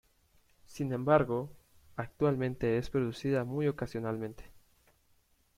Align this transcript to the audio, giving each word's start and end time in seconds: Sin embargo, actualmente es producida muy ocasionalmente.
Sin 0.65 0.91
embargo, 0.93 1.51
actualmente 1.95 2.79
es 2.79 2.89
producida 2.89 3.43
muy 3.43 3.67
ocasionalmente. 3.67 4.45